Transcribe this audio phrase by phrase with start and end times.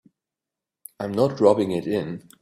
[0.99, 2.27] I'm not rubbing it in.